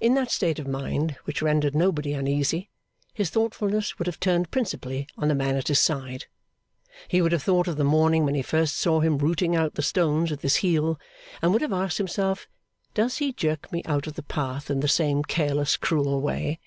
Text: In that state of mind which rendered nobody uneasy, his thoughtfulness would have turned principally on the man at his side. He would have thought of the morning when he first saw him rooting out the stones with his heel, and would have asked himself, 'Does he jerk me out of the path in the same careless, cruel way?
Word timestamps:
In 0.00 0.14
that 0.14 0.32
state 0.32 0.58
of 0.58 0.66
mind 0.66 1.12
which 1.22 1.40
rendered 1.40 1.72
nobody 1.76 2.14
uneasy, 2.14 2.68
his 3.14 3.30
thoughtfulness 3.30 3.96
would 3.96 4.08
have 4.08 4.18
turned 4.18 4.50
principally 4.50 5.06
on 5.16 5.28
the 5.28 5.36
man 5.36 5.54
at 5.54 5.68
his 5.68 5.78
side. 5.78 6.26
He 7.06 7.22
would 7.22 7.30
have 7.30 7.44
thought 7.44 7.68
of 7.68 7.76
the 7.76 7.84
morning 7.84 8.24
when 8.24 8.34
he 8.34 8.42
first 8.42 8.76
saw 8.76 8.98
him 8.98 9.18
rooting 9.18 9.54
out 9.54 9.74
the 9.76 9.80
stones 9.82 10.32
with 10.32 10.42
his 10.42 10.56
heel, 10.66 10.98
and 11.40 11.52
would 11.52 11.62
have 11.62 11.72
asked 11.72 11.98
himself, 11.98 12.48
'Does 12.94 13.18
he 13.18 13.32
jerk 13.32 13.70
me 13.70 13.84
out 13.86 14.08
of 14.08 14.14
the 14.14 14.24
path 14.24 14.68
in 14.68 14.80
the 14.80 14.88
same 14.88 15.22
careless, 15.22 15.76
cruel 15.76 16.20
way? 16.20 16.58